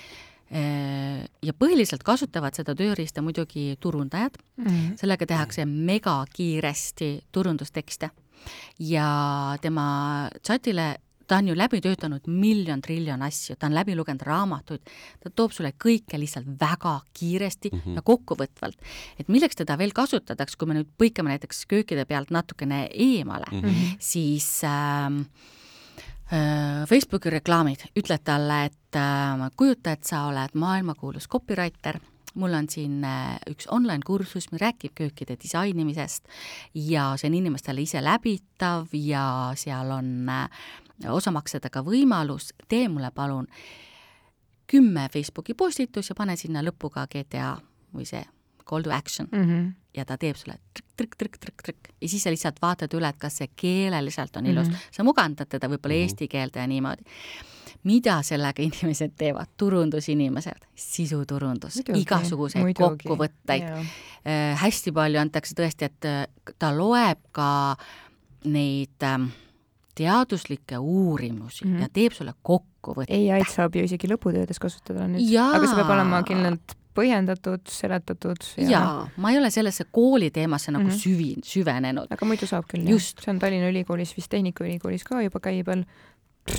[0.52, 4.96] Äh, ja põhiliselt kasutavad seda tööriista muidugi turundajad mm, -hmm.
[5.00, 8.10] sellega tehakse megakiiresti turundustekste
[8.78, 9.08] ja
[9.62, 14.94] tema chatile ta on ju läbi töötanud miljon triljon asju, ta on läbi lugenud raamatuid,
[15.22, 17.94] ta toob sulle kõike lihtsalt väga kiiresti mm -hmm.
[17.94, 18.78] ja kokkuvõtvalt.
[19.18, 23.60] et milleks teda veel kasutatakse, kui me nüüd põikame näiteks köökide pealt natukene eemale mm,
[23.60, 23.96] -hmm.
[23.98, 25.10] siis äh,
[26.32, 31.98] Äh, Facebooki reklaamid, ütled talle, et äh, kujuta, et sa oled maailmakuulus copywriter,
[32.40, 36.24] mul on siin äh, üks online kursus, mis räägib köökide disainimisest
[36.88, 39.26] ja see on inimestele ise läbitav ja
[39.60, 40.32] seal on
[41.09, 43.48] osamaksedega võimalus, tee mulle palun
[44.70, 47.57] kümme Facebooki postitus ja pane sinna lõppu ka GTA
[47.94, 48.22] või see
[48.64, 49.42] call to action mm.
[49.44, 49.72] -hmm.
[49.96, 50.57] ja ta teeb sulle
[50.96, 54.74] trikk-trikk-trikk-trikk ja siis sa lihtsalt vaatad üle, et kas see keeleliselt on ilus mm.
[54.74, 54.92] -hmm.
[54.92, 56.14] sa mugandad teda võib-olla mm -hmm.
[56.14, 57.02] eesti keelde ja niimoodi.
[57.85, 64.57] mida sellega inimesed teevad, turundusinimesed, sisuturundus, igasuguseid kokkuvõtteid äh,.
[64.57, 66.26] hästi palju antakse tõesti, et äh,
[66.59, 67.76] ta loeb ka
[68.44, 69.28] neid äh,
[69.94, 71.83] teaduslikke uurimusi mm -hmm.
[71.83, 73.12] ja teeb sulle kokkuvõtte.
[73.14, 78.68] ai-d saab ju isegi lõputöödes kasutada nüüd, aga see peab olema kindlalt põhjendatud, seletatud ja
[78.70, 81.02] jaa, ma ei ole sellesse kooli teemasse nagu mm -hmm.
[81.02, 82.11] süvi, süvenenud.
[82.11, 83.00] aga muidu saab küll, jah.
[83.00, 85.85] see on Tallinna Ülikoolis, vist Tehnikaülikoolis ka juba käibel.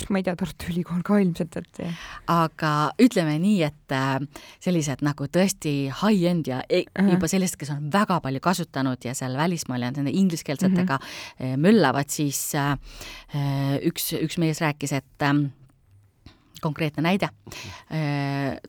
[0.09, 2.05] Ma ei tea, Tartu Ülikool ka ilmselt, et jah.
[2.31, 2.71] aga
[3.01, 4.15] ütleme nii, et äh,
[4.63, 7.11] sellised nagu tõesti high-end ja e uh -huh.
[7.13, 11.53] juba sellised, kes on väga palju kasutanud ja seal välismaal ja nende ingliskeelsetega uh äh,
[11.53, 11.57] -huh.
[11.57, 12.77] möllavad, siis äh,
[13.85, 15.51] üks, üks mees rääkis, et äh,
[16.61, 17.29] konkreetne näide.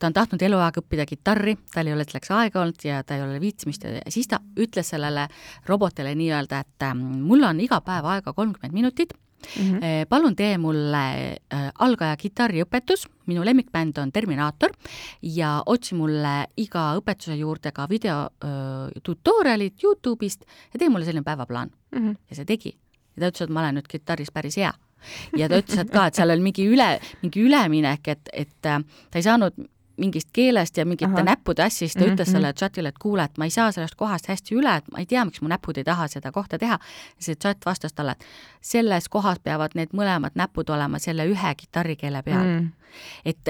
[0.01, 3.23] Ta on tahtnud eluaeg õppida kitarri, tal ei ole selleks aega olnud ja ta ei
[3.23, 5.29] ole viitsimist ja siis ta ütles sellele
[5.67, 10.07] robotile nii-öelda, et ähm, mul on iga päev aega kolmkümmend minutit Mm -hmm.
[10.09, 14.73] palun tee mulle äh, algaja kitarriõpetus, minu lemmikbänd on Terminaator
[15.23, 21.25] ja otsi mulle iga õpetuse juurde ka video äh, tutorial'id Youtube'ist ja tee mulle selline
[21.25, 21.99] päevaplaan mm.
[21.99, 22.17] -hmm.
[22.31, 22.77] ja see tegi.
[23.17, 24.73] ja ta ütles, et ma olen nüüd kitarris päris hea
[25.37, 28.81] ja ta ütles, et ka, et seal oli mingi üle, mingi üleminek, et, et ta
[29.15, 29.53] ei saanud
[29.97, 32.15] mingist keelest ja mingite näppude asja, siis ta mm -hmm.
[32.15, 34.99] ütles sellele chatile, et kuule, et ma ei saa sellest kohast hästi üle, et ma
[34.99, 36.79] ei tea, miks mu näpud ei taha seda kohta teha.
[37.19, 38.25] see chat vastas talle, et
[38.61, 42.73] selles kohas peavad need mõlemad näpud olema selle ühe kitarrikeele peal mm..
[43.25, 43.49] et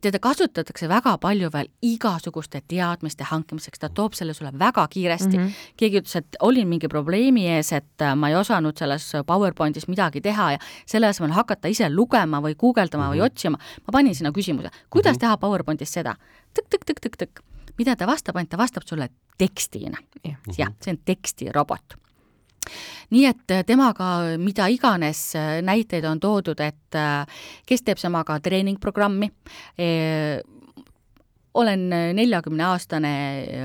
[0.00, 5.44] teda kasutatakse väga palju veel igasuguste teadmiste hankimiseks, ta toob selle sulle väga kiiresti mm.
[5.44, 5.70] -hmm.
[5.76, 10.20] keegi ütles, et olin mingi probleemi ees, et äh, ma ei osanud selles PowerPointis midagi
[10.20, 13.14] teha ja selle asemel hakata ise lugema või guugeldama mm -hmm.
[13.14, 13.26] või mhm.
[13.26, 15.20] otsima, ma panin sinna küsimuse, kuidas mm -hmm.
[15.20, 16.16] teha PowerPointis seda
[16.54, 16.66] tõk,.
[16.70, 17.42] tõkk-tõkk-tõkk-tõkk,
[17.78, 20.38] mida ta vastab, ainult ta vastab sulle tekstina yeah..
[20.58, 22.04] jah, see on tekstirobot
[23.14, 28.38] nii et äh, temaga mida iganes äh, näiteid on toodud, et äh, kes teeb samaga
[28.40, 29.30] treeningprogrammi,
[31.54, 31.82] olen
[32.18, 33.10] neljakümneaastane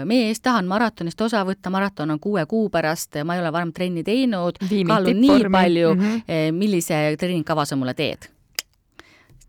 [0.05, 4.03] mees, tahan maratonist osa võtta, maraton on kuue kuu pärast, ma ei ole varem trenni
[4.05, 6.57] teinud, kaalun nii palju mm, -hmm.
[6.57, 8.29] millise treeningkava sa mulle teed?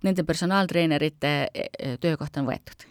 [0.02, 1.34] Nende personaaltreenerite
[2.00, 2.89] töökoht on võetud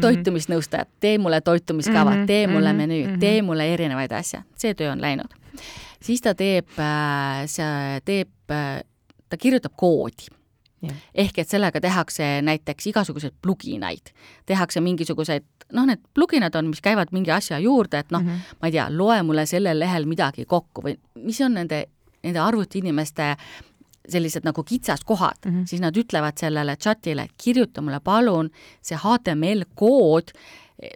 [0.00, 3.20] toitumisnõustajad, tee mulle toitumiskavad mm, -hmm, tee mulle mm -hmm, menüü mm, -hmm.
[3.20, 5.34] tee mulle erinevaid asju, see töö on läinud.
[6.02, 8.82] siis ta teeb, äh, see teeb, äh,
[9.28, 10.36] ta kirjutab koodi
[10.84, 10.96] Yeah.
[11.14, 14.12] ehk et sellega tehakse näiteks igasuguseid pluginaid,
[14.46, 18.56] tehakse mingisuguseid, noh, need pluginad on, mis käivad mingi asja juurde, et noh mm, -hmm.
[18.60, 21.86] ma ei tea, loe mulle sellel lehel midagi kokku või mis on nende,
[22.22, 23.36] nende arvutiinimeste
[24.08, 25.66] sellised nagu kitsaskohad mm, -hmm.
[25.66, 28.50] siis nad ütlevad sellele chatile, kirjuta mulle palun
[28.82, 30.32] see HTML kood,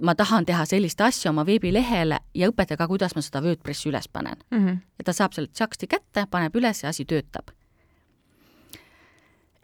[0.03, 4.09] ma tahan teha sellist asja oma veebilehele ja õpeta ka, kuidas ma seda WordPressi üles
[4.09, 4.67] panen mm.
[4.67, 4.77] -hmm.
[4.99, 7.51] ja ta saab selle tšaksti kätte, paneb üles ja asi töötab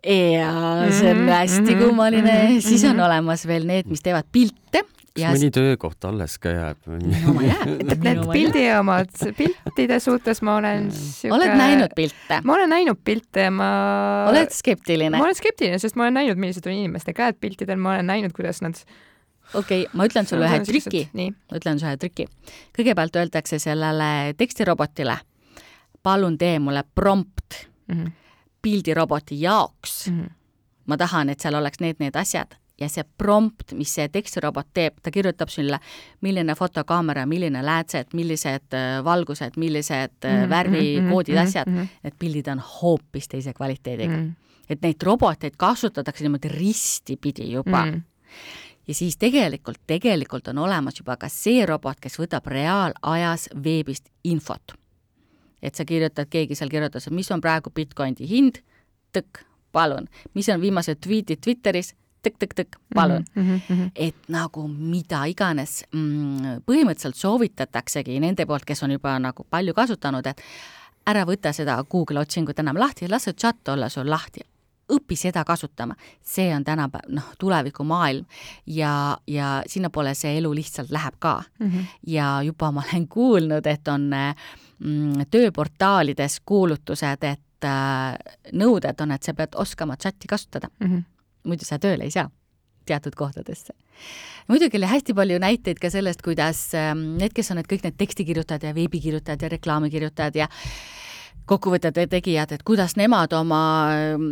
[0.06, 0.50] ja
[0.90, 2.60] see on mhm, hästi mhm, kummaline mm, -hmm.
[2.60, 4.84] siis on olemas veel need, mis teevad pilte
[5.16, 6.78] kas mõni töökoht alles ka jääb?
[6.90, 7.72] no jääb.
[7.92, 11.34] et need pildi omad, piltide suhtes ma olen siuke...
[11.36, 12.40] oled näinud pilte?
[12.44, 13.70] ma olen näinud pilte ja ma
[14.30, 15.16] oled skeptiline?
[15.16, 18.34] ma olen skeptiline, sest ma olen näinud, millised on inimeste käed piltidel, ma olen näinud,
[18.36, 18.78] kuidas nad
[19.54, 22.28] okei okay,, ma ütlen sulle ühe triki, ma ütlen sulle ühe triki.
[22.76, 25.18] kõigepealt öeldakse sellele tekstirobotile,
[26.02, 28.12] palun tee mulle prompt mm -hmm.
[28.62, 30.20] pildiroboti jaoks mm.
[30.20, 30.30] -hmm.
[30.86, 34.98] ma tahan, et seal oleks need, need asjad ja see prompt, mis see tekstirobot teeb,
[35.02, 35.78] ta kirjutab sulle,
[36.24, 41.78] milline fotokaamera, milline läätsed, millised äh, valgused, millised mm -hmm, värvikoodid mm, -hmm, asjad mm,
[41.78, 41.88] -hmm.
[42.02, 44.28] need pildid on hoopis teise kvaliteediga mm.
[44.28, 44.62] -hmm.
[44.68, 47.92] et neid roboteid kasutatakse niimoodi ristipidi juba mm.
[47.92, 48.02] -hmm
[48.88, 54.72] ja siis tegelikult, tegelikult on olemas juba ka see robot, kes võtab reaalajas veebist infot.
[55.62, 58.60] et sa kirjutad, keegi seal kirjutas, et mis on praegu Bitcoini hind,
[59.16, 59.40] tõkk,
[59.72, 61.94] palun, mis on viimased tweetid Twitteris,
[62.26, 63.60] tõkk-tõkk-tõkk, palun mm.
[63.68, 63.90] -hmm.
[63.94, 70.26] et nagu mida iganes mm, põhimõtteliselt soovitataksegi nende poolt, kes on juba nagu palju kasutanud,
[70.26, 70.42] et
[71.06, 74.42] ära võta seda Google otsingut enam lahti, lase chat olla sul lahti,
[74.92, 78.26] õpi seda kasutama, see on tänapäev, noh, tulevikumaailm
[78.66, 81.70] ja, ja sinnapoole see elu lihtsalt läheb ka mm.
[81.70, 81.96] -hmm.
[82.06, 84.10] ja juba ma olen kuulnud, et on
[84.78, 88.14] mm, tööportaalides kuulutused, et äh,
[88.52, 90.86] nõuded on, et sa pead oskama chati kasutada mm.
[90.86, 91.02] -hmm.
[91.46, 92.28] Muidu sa tööle ei saa
[92.86, 93.74] teatud kohtadesse.
[94.48, 97.98] muidugi oli hästi palju näiteid ka sellest, kuidas äh, need, kes on need kõik need
[97.98, 100.48] tekstikirjutajad ja veebikirjutajad ja reklaamikirjutajad ja
[101.46, 103.60] kokkuvõtete tegijad, et kuidas nemad oma
[103.94, 104.30] ähm,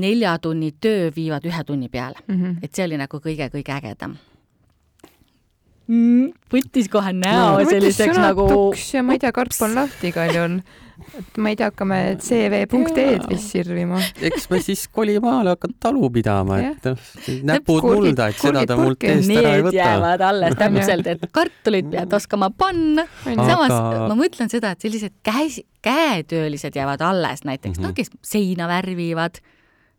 [0.00, 2.36] nelja tunni töö viivad ühe tunni peale mm.
[2.36, 2.56] -hmm.
[2.62, 4.16] et see oli nagu kõige-kõige ägedam
[5.86, 6.32] mm,.
[6.52, 8.48] võttis kohe näo no, selliseks nagu.
[8.92, 10.58] ja ma ei tea, karp on lahti igal juhul
[11.18, 14.00] et ma ei tea, hakkame cv.ee-d vist sirvima.
[14.28, 17.08] eks me siis kolime maale, hakkame talu pidama, et noh,
[17.50, 19.74] näpud mulda, et seda ta mult eest ära ei võta.
[19.74, 23.06] Need jäävad alles täpselt, et kartulit pead oskama panna.
[23.24, 24.06] samas Aga...
[24.10, 27.88] ma mõtlen seda, et sellised käes, käetöölised jäävad alles näiteks mm, -hmm.
[27.88, 29.42] no kes seina värvivad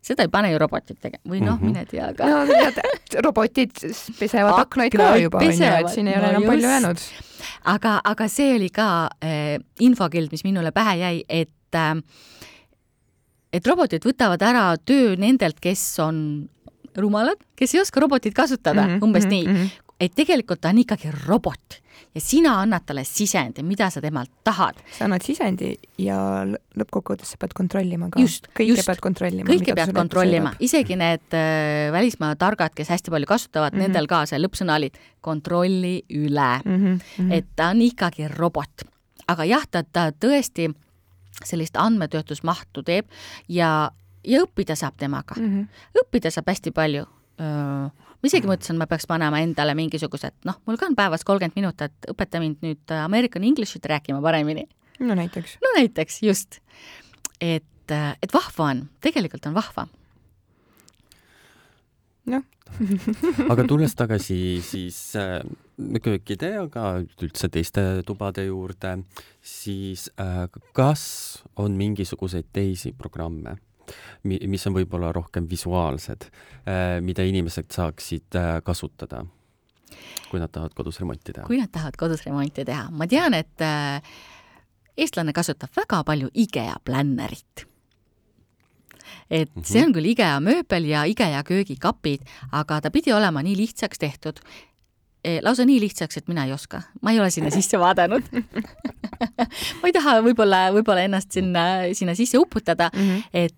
[0.06, 2.30] seda ei pane ju robotid tegema või noh mm -hmm., mine tea, aga.
[2.30, 2.82] no tead,
[3.26, 3.74] robotid
[4.20, 6.52] pesevad aknaid ka juba onju, et siin ei no ole enam just.
[6.52, 7.06] palju jäänud
[7.76, 8.90] aga, aga see oli ka
[9.24, 11.96] äh, infokild, mis minule pähe jäi, et äh,
[13.56, 16.50] et robotid võtavad ära töö nendelt, kes on
[16.96, 19.56] rumalad, kes ei oska robotit kasutada mm, -hmm, umbes mm -hmm, nii mm.
[19.56, 19.85] -hmm.
[20.00, 21.80] Et tegelikult ta on ikkagi robot
[22.16, 24.80] ja sina annad talle sisendi, mida sa temalt tahad.
[24.98, 26.18] sa annad sisendi ja
[26.80, 28.20] lõppkokkuvõttes sa pead kontrollima ka.
[28.20, 29.48] kõike just, pead kontrollima.
[29.50, 33.96] kõike pead kontrollima, isegi need äh, välismaa targad, kes hästi palju kasutavad mm, -hmm.
[33.96, 36.80] nendel ka see lõppsõna oli kontrolli üle mm.
[36.86, 37.32] -hmm.
[37.32, 38.88] et ta on ikkagi robot.
[39.28, 40.72] aga jah, ta, ta tõesti
[41.44, 43.06] sellist andmetöötlusmahtu teeb
[43.48, 43.92] ja,
[44.24, 45.52] ja õppida saab temaga mm.
[45.52, 46.02] -hmm.
[46.04, 47.06] õppida saab hästi palju
[48.26, 52.10] ma isegi mõtlesin, ma peaks panema endale mingisugused, noh, mul ka on päevas kolmkümmend minutit,
[52.10, 54.66] õpeta mind nüüd American English'it rääkima paremini.
[55.00, 55.60] no näiteks.
[55.62, 56.60] no näiteks, just.
[57.40, 59.88] et, et vahva on, tegelikult on vahva.
[62.26, 62.42] jah
[63.52, 65.38] aga tulles tagasi siis äh,
[66.02, 68.98] köökide, aga üldse teiste tubade juurde,
[69.46, 71.06] siis äh, kas
[71.62, 73.60] on mingisuguseid teisi programme,
[74.24, 76.30] mis on võib-olla rohkem visuaalsed,
[76.66, 79.26] äh, mida inimesed saaksid äh, kasutada,
[80.30, 81.46] kui nad tahavad kodus remonti teha?
[81.48, 84.02] kui nad tahavad kodus remonti teha, ma tean, et äh,
[84.98, 87.68] eestlane kasutab väga palju IKEA plännerit
[89.30, 89.66] et mm -hmm.
[89.66, 92.22] see on küll IKEA mööbel ja IKEA köögikapid,
[92.52, 94.40] aga ta pidi olema nii lihtsaks tehtud,
[95.24, 98.24] e, lausa nii lihtsaks, et mina ei oska, ma ei ole sinna sisse vaadanud
[99.80, 103.24] ma ei taha võib-olla, võib-olla ennast sinna, sinna sisse uputada mm, -hmm.
[103.34, 103.56] et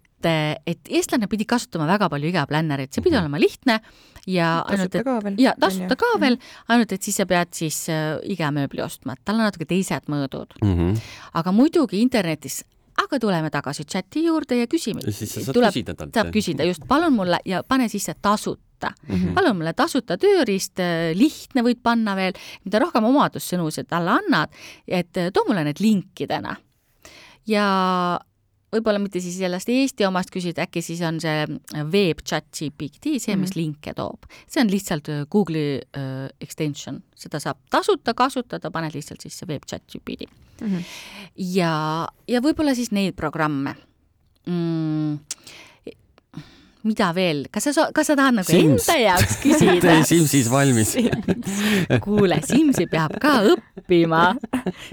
[0.66, 3.26] et, eestlane pidi kasutama väga palju igaplännerit, see pidi -hmm.
[3.26, 3.80] olema lihtne
[4.28, 6.64] ja ainult, et ja tasuta ka veel -hmm.
[6.68, 10.58] ainult et siis sa pead siis äh, igamööbli ostma, et tal on natuke teised mõõdud
[10.62, 10.74] mm.
[10.74, 11.00] -hmm.
[11.34, 12.64] aga muidugi internetis
[13.04, 15.02] aga tuleme tagasi chati juurde ja küsime.
[15.12, 16.14] siis sa saad tuleb, küsida talt.
[16.14, 19.16] saab küsida just, palun mulle ja pane sisse tasuta mm.
[19.16, 19.34] -hmm.
[19.34, 22.34] palun mulle tasuta tööriist, äh, lihtne võid panna veel,
[22.66, 24.50] mida rohkem omadussõnu sa talle annad,
[24.88, 26.56] et äh, too mulle need linkidena.
[27.48, 28.20] ja
[28.74, 31.46] võib-olla mitte siis sellest Eesti omast küsida, äkki siis on see
[31.92, 33.58] veeb chat GPT, see, mis mm -hmm.
[33.62, 34.28] linke toob.
[34.48, 39.64] see on lihtsalt äh, Google'i uh, extension, seda saab tasuta kasutada, paned lihtsalt sisse veeb
[39.66, 40.28] chat GPT
[40.62, 40.68] mm.
[40.68, 40.84] -hmm.
[41.36, 43.76] ja, ja võib-olla siis neid programme
[44.46, 45.20] mm,
[46.88, 48.86] mida veel, kas sa, kas sa tahad nagu Sims.
[48.86, 49.80] enda jaoks küsida?
[49.86, 50.94] tee Simsis valmis
[52.04, 54.24] kuule, Simsi peab ka õppima,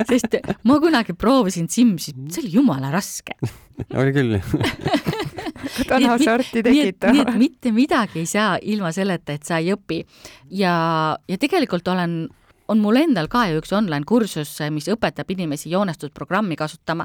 [0.08, 3.36] sest ma kunagi proovisin Simsi, see oli jumala raske
[4.00, 4.38] oli küll
[5.88, 7.12] täna sorti tekitab.
[7.14, 10.04] nii et mitte midagi ei saa ilma selleta, et sa ei õpi.
[10.54, 10.74] ja,
[11.28, 12.24] ja tegelikult olen
[12.68, 17.04] on mul endal ka ju üks online kursus, mis õpetab inimesi joonestusprogrammi kasutama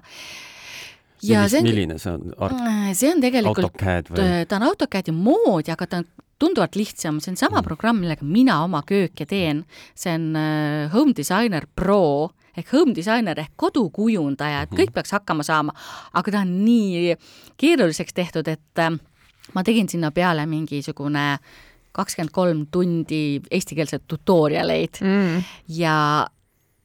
[1.25, 2.33] ja see on, milline see on?
[2.55, 7.39] Äh, see on tegelikult, ta on AutoCAD-i moodi, aga ta on tunduvalt lihtsam, see on
[7.39, 7.67] sama mm.
[7.67, 9.65] programm, millega mina oma kööke teen.
[9.95, 12.29] see on uh, Home Designer Pro
[12.59, 14.95] ehk home designer ehk kodukujundaja, et kõik mhm.
[14.97, 15.71] peaks hakkama saama,
[16.17, 17.13] aga ta on nii
[17.59, 18.97] keeruliseks tehtud, et uh,
[19.55, 21.25] ma tegin sinna peale mingisugune
[21.95, 25.47] kakskümmend kolm tundi eestikeelseid tutorialeid mm.
[25.79, 25.95] ja,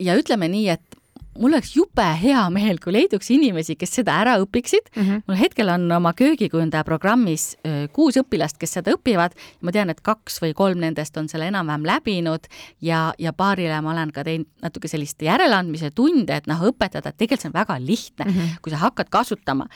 [0.00, 1.00] ja ütleme nii, et
[1.38, 5.02] mul oleks jube hea meel, kui leiduks inimesi, kes seda ära õpiksid mm.
[5.02, 5.24] -hmm.
[5.28, 7.56] mul hetkel on oma köögikujundaja programmis
[7.92, 9.34] kuus õpilast, kes seda õpivad.
[9.60, 12.46] ma tean, et kaks või kolm nendest on selle enam-vähem läbinud
[12.80, 17.16] ja, ja paarile ma olen ka teinud natuke sellist järeleandmise tunde, et noh, õpetada, et
[17.16, 18.56] tegelikult see on väga lihtne mm, -hmm.
[18.62, 19.66] kui sa hakkad kasutama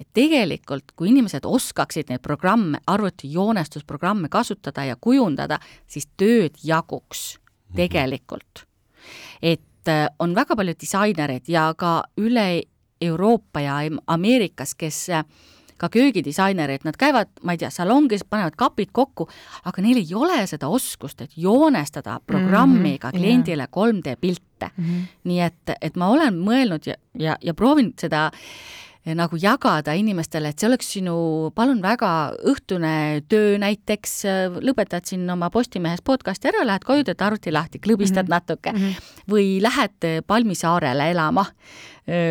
[0.00, 7.76] et tegelikult, kui inimesed oskaksid neid programme, arvutijoonestusprogramme kasutada ja kujundada, siis tööd jaguks mhm.
[7.76, 8.66] tegelikult.
[9.42, 12.62] et äh, on väga palju disainereid ja ka üle
[13.00, 15.24] Euroopa ja Ameerikas, kes äh,
[15.76, 19.26] ka köögidisainerid, nad käivad, ma ei tea, salongis, panevad kapid kokku,
[19.66, 24.84] aga neil ei ole seda oskust, et joonestada programmiga mm -hmm, kliendile 3D pilte mm.
[24.84, 25.02] -hmm.
[25.24, 30.48] nii et, et ma olen mõelnud ja, ja, ja proovinud seda äh, nagu jagada inimestele,
[30.48, 31.14] et see oleks sinu,
[31.56, 32.10] palun väga,
[32.48, 32.92] õhtune
[33.28, 34.14] töö näiteks,
[34.64, 38.48] lõpetad siin oma Postimehes podcast'i ära, lähed koju, teed arvuti lahti, klõbistad mm -hmm.
[38.48, 39.10] natuke mm -hmm.
[39.28, 41.44] või lähed Palmisaarele elama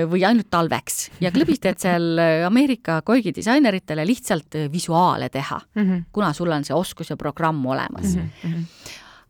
[0.10, 6.04] või ainult talveks ja klõbistad seal Ameerika koigidisaineritele lihtsalt visuaale teha mm, -hmm.
[6.12, 8.30] kuna sul on see oskus ja programm olemas mm.
[8.44, 8.64] -hmm.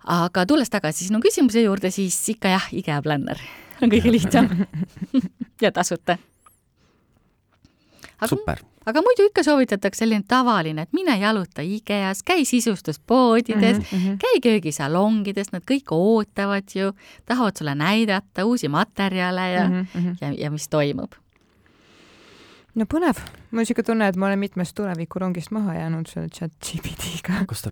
[0.03, 3.39] aga tulles tagasi sinu küsimuse juurde, siis ikka jah, IKEA planner
[3.81, 4.49] on kõige lihtsam
[5.61, 6.17] ja tasuta
[8.17, 8.61] aga, super.
[8.85, 14.17] aga muidu ikka soovitatakse selline tavaline, et mine jaluta IKEA-s, käi sisustuspoodides mm, -hmm.
[14.21, 16.93] käi köögisalongides, nad kõik ootavad ju,
[17.25, 20.15] tahavad sulle näidata uusi materjale ja mm, -hmm.
[20.21, 21.13] ja, ja mis toimub
[22.75, 23.19] no põnev,
[23.51, 27.45] mul on niisugune tunne, et ma olen mitmest tulevikurongist maha jäänud selle chat GPT-ga.
[27.47, 27.71] kas ta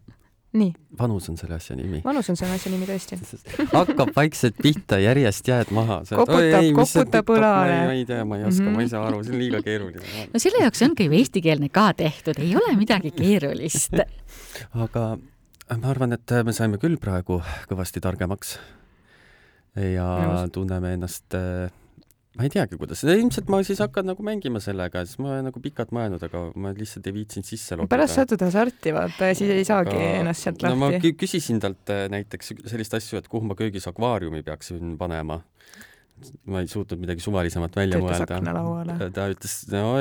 [0.58, 0.74] nii.
[1.00, 2.02] vanus on selle asja nimi.
[2.06, 3.18] vanus on selle asja nimi tõesti
[3.72, 6.02] hakkab vaikselt pihta, järjest jääd maha.
[6.10, 7.78] koputab, koputab õlale.
[7.88, 8.80] ma ei tea, ma ei oska mm, -hmm.
[8.80, 10.28] ma ei saa aru, see on liiga keeruline.
[10.34, 13.96] no selle jaoks ongi ju eestikeelne ka tehtud, ei ole midagi keerulist.
[14.86, 15.06] aga
[15.72, 17.40] ma arvan, et me saime küll praegu
[17.72, 18.58] kõvasti targemaks
[19.76, 20.52] ja Just.
[20.58, 21.72] tunneme ennast äh,
[22.38, 25.62] ma ei teagi, kuidas, ilmselt ma siis hakkan nagu mängima sellega, siis ma olen nagu
[25.64, 27.92] pikalt mõelnud, aga ma lihtsalt ei viitsinud sisse logida.
[27.92, 30.12] pärast satud hasarti vaata ja siis ei saagi aga...
[30.22, 30.72] ennast sealt lahti.
[30.72, 35.42] no ma küsisin talt äh, näiteks sellist asju, et kuhu ma köögis akvaariumi peaksin panema.
[36.46, 39.12] ma ei suutnud midagi suvalisemat välja mõelda.
[39.12, 40.00] ta ütles, no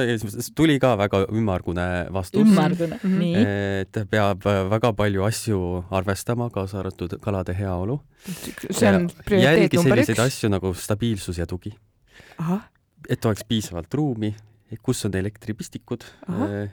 [0.54, 2.46] tuli ka väga ümmargune vastus.
[2.46, 3.18] ümmargune mm, -hmm.
[3.26, 3.44] nii.
[3.82, 8.00] et peab väga palju asju arvestama, kaasa arvatud kalade heaolu.
[8.70, 10.06] see on prioriteet number üks.
[10.06, 11.74] selliseid asju nagu stabiilsus ja tugi
[13.08, 14.34] et oleks piisavalt ruumi,
[14.82, 16.70] kus on elektripistikud, äh,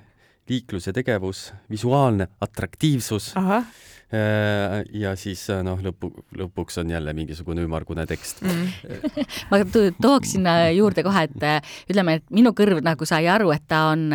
[0.50, 3.34] liiklus ja tegevus, visuaalne atraktiivsus.
[3.38, 9.02] Äh, ja siis äh, noh, lõpu, lõpuks on jälle mingisugune ümmargune tekst mm.
[9.52, 9.60] ma
[10.00, 14.08] tooks sinna juurde kohe, et ütleme, et minu kõrv nagu sai aru, et ta on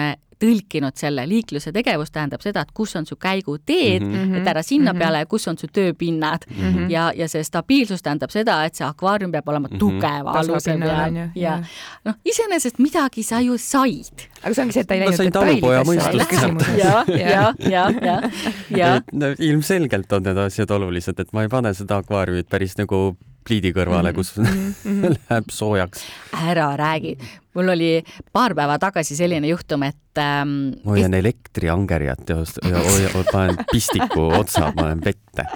[0.42, 4.40] tõlkinud selle liikluse tegevus tähendab seda, et kus on su käiguteed mm, -hmm.
[4.40, 5.05] et ära sinna mm -hmm.
[5.05, 6.62] peale ja kus on su tööpinnad mm.
[6.62, 6.90] -hmm.
[6.90, 9.78] ja, ja see stabiilsus tähendab seda, et see akvaarium peab olema mm -hmm.
[9.78, 11.62] tugeva aluse peal ja, ja
[12.05, 14.28] noh, iseenesest midagi sa ju said.
[14.42, 16.76] aga see ongi see, et ta ei läinud detailidesse.
[16.85, 18.31] ja, ja, ja, ja,
[18.76, 19.00] ja.
[19.12, 23.72] no ilmselgelt on need asjad olulised, et ma ei pane seda akvaariumit päris nagu pliidi
[23.74, 24.46] kõrvale, kus mm
[24.85, 25.16] -hmm.
[25.16, 26.05] läheb soojaks.
[26.33, 27.16] ära räägi,
[27.55, 30.78] mul oli paar päeva tagasi selline juhtum, et ähm,.
[30.85, 32.37] ma hoian elektriangerjat ja,
[32.68, 35.46] ja, ja panen pistiku otsa, panen vette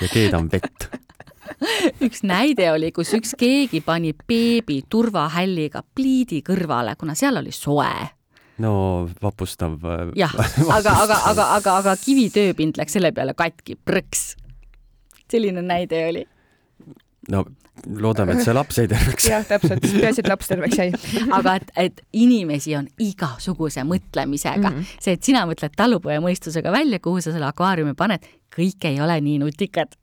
[0.00, 0.88] ja keedan vett
[2.00, 8.16] üks näide oli, kus üks keegi pani beebi turvahälliga pliidi kõrvale, kuna seal oli soe
[8.58, 9.76] no vapustav.
[9.84, 10.32] Äh, jah,
[10.68, 14.34] aga, aga, aga, aga, aga kivitööpind läks selle peale katki, prõks.
[15.30, 16.24] selline näide oli
[17.32, 17.44] no
[17.86, 19.26] loodame, et see laps jäi terveks.
[19.28, 20.88] jah, täpselt, peaasi, et laps terveks jäi
[21.38, 24.80] aga et, et inimesi on igasuguse mõtlemisega mm.
[24.80, 24.96] -hmm.
[25.02, 28.24] see, et sina mõtled talupojamõistusega välja, kuhu sa selle akvaariumi paned,
[28.56, 29.96] kõik ei ole nii nutikad.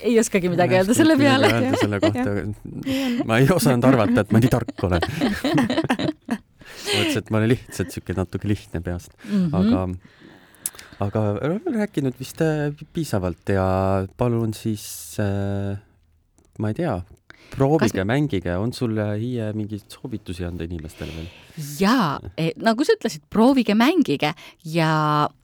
[0.00, 1.52] ei oskagi midagi öelda selle peale.
[1.54, 5.04] öelda selle kohta, ma ei osanud arvata, et ma nii tark olen
[6.90, 9.56] mõtlesin, et ma olen lihtsalt niisugune natuke lihtne peast mm, -hmm.
[9.60, 9.86] aga
[11.00, 13.66] aga oleme rääkinud vist äh, piisavalt ja
[14.20, 15.78] palun siis äh,
[16.60, 16.98] ma ei tea,
[17.54, 21.30] proovige Kas..., mängige, on sul Hiie mingeid soovitusi anda inimestele veel?
[21.80, 24.32] jaa, e, nagu sa ütlesid, proovige, mängige
[24.72, 24.90] ja,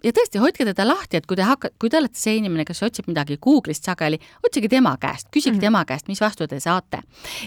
[0.04, 2.82] ja tõesti, hoidke teda lahti, et kui te hakkate, kui te olete see inimene, kes
[2.86, 5.66] otsib midagi Google'ist sageli, otsige tema käest, küsige mm -hmm.
[5.66, 7.02] tema käest, mis vastu te saate.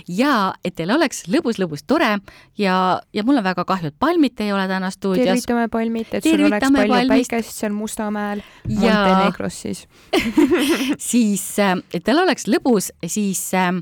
[0.08, 2.20] ja et teil oleks lõbus-lõbus tore
[2.58, 5.26] ja, ja mul on väga kahju, et Palmit ei ole täna stuudios.
[5.26, 7.30] tervitame Palmit, et sul oleks palju palmist.
[7.30, 8.80] päikest seal Mustamäel ja...
[8.80, 9.88] Montenegros siis
[11.12, 11.60] siis,
[11.94, 13.74] et teil oleks lõbus, siis äh,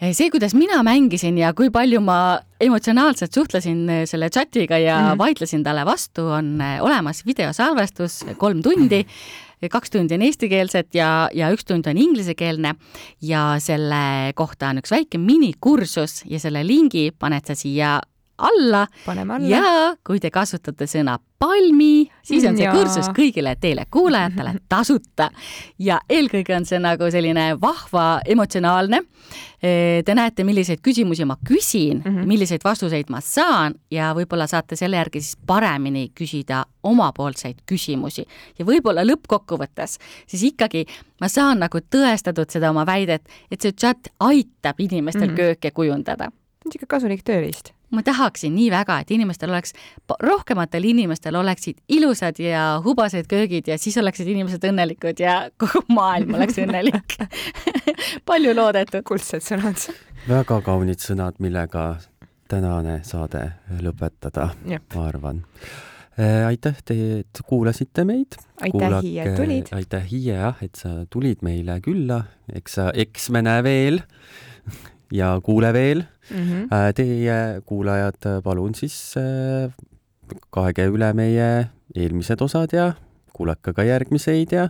[0.00, 5.18] see, kuidas mina mängisin ja kui palju ma emotsionaalselt suhtlesin selle chatiga ja mm -hmm.
[5.18, 9.06] vaidlesin talle vastu, on olemas videosalvestus, kolm tundi.
[9.70, 12.74] Kaks tundi on eestikeelset ja, ja üks tund on inglisekeelne.
[13.20, 18.00] Ja selle kohta on üks väike minikursus ja selle lingi paned sa siia
[18.40, 18.86] alla.
[19.06, 19.48] paneme alla.
[19.48, 22.72] ja kui te kasutate sõna palmi, siis on see ja.
[22.76, 25.30] kursus kõigile teile kuulajatele tasuta
[25.80, 29.00] ja eelkõige on see nagu selline vahva, emotsionaalne.
[29.60, 32.28] Te näete, milliseid küsimusi ma küsin mm, -hmm.
[32.28, 38.24] milliseid vastuseid ma saan ja võib-olla saate selle järgi siis paremini küsida omapoolseid küsimusi
[38.58, 40.86] ja võib-olla lõppkokkuvõttes siis ikkagi
[41.20, 45.36] ma saan nagu tõestatud seda oma väidet, et see chat aitab inimestel mm -hmm.
[45.36, 46.30] kööke kujundada.
[46.64, 49.74] niisugune kasulik tööriist ma tahaksin nii väga, et inimestel oleks,
[50.22, 56.34] rohkematel inimestel oleksid ilusad ja hubased köögid ja siis oleksid inimesed õnnelikud ja kogu maailm
[56.38, 57.18] oleks õnnelik
[58.28, 59.02] palju loodetud.
[59.06, 59.90] kuldsed sõnad.
[60.28, 61.94] väga kaunid sõnad, millega
[62.50, 63.46] tänane saade
[63.82, 65.42] lõpetada, ma arvan
[66.18, 68.38] äh, aitäh teie, et kuulasite meid.
[68.62, 69.74] aitäh, Hiie, et tulid.
[69.74, 72.24] aitäh, Hiie, jah, et sa tulid meile külla,
[72.54, 74.02] eks sa, eks me näe veel
[75.20, 76.36] ja kuule veel mm.
[76.36, 76.92] -hmm.
[76.94, 79.72] Teie kuulajad, palun siis äh,
[80.50, 82.92] kaege üle meie eelmised osad ja
[83.32, 84.68] kuulake ka järgmiseid ja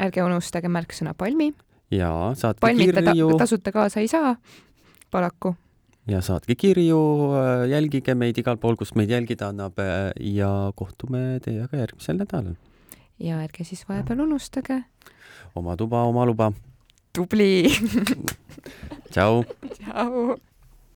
[0.00, 1.52] ärge unustage märksõna palmi.
[1.90, 3.36] ja saatke Palmita kirju.
[3.38, 4.36] tasuta kaasa ei saa,
[5.10, 5.54] paraku.
[6.06, 7.02] ja saatke kirju,
[7.34, 9.78] äh, jälgige meid igal pool, kus meid jälgida annab
[10.20, 12.54] ja kohtume teiega järgmisel nädalal.
[13.18, 14.84] ja ärge siis vahepeal unustage.
[15.54, 16.52] oma tuba, oma luba
[17.12, 17.68] tubli
[19.10, 19.44] Ciao.
[19.74, 20.36] Ciao.